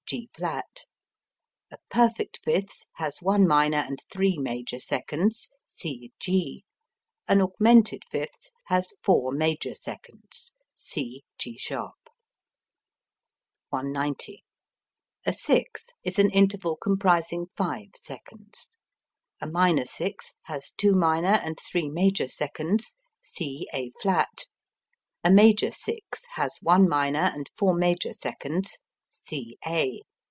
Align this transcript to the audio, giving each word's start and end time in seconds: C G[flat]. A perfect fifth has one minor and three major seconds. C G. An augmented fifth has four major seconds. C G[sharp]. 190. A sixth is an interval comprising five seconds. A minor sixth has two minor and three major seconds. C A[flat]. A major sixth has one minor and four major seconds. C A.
C 0.09 0.29
G[flat]. 0.37 0.85
A 1.71 1.77
perfect 1.89 2.39
fifth 2.43 2.83
has 2.95 3.19
one 3.21 3.47
minor 3.47 3.77
and 3.77 4.03
three 4.11 4.37
major 4.37 4.77
seconds. 4.77 5.47
C 5.65 6.11
G. 6.19 6.65
An 7.29 7.41
augmented 7.41 8.03
fifth 8.11 8.49
has 8.65 8.89
four 9.01 9.31
major 9.31 9.73
seconds. 9.73 10.51
C 10.75 11.23
G[sharp]. 11.39 12.09
190. 13.69 14.43
A 15.25 15.31
sixth 15.31 15.85
is 16.03 16.19
an 16.19 16.29
interval 16.31 16.75
comprising 16.75 17.45
five 17.55 17.91
seconds. 18.03 18.77
A 19.39 19.47
minor 19.47 19.85
sixth 19.85 20.33
has 20.47 20.71
two 20.71 20.91
minor 20.91 21.35
and 21.41 21.57
three 21.57 21.87
major 21.87 22.27
seconds. 22.27 22.97
C 23.21 23.65
A[flat]. 23.73 24.47
A 25.23 25.31
major 25.31 25.71
sixth 25.71 26.23
has 26.31 26.57
one 26.61 26.89
minor 26.89 27.31
and 27.33 27.49
four 27.57 27.73
major 27.73 28.11
seconds. 28.11 28.77
C 29.23 29.55
A. 29.67 29.99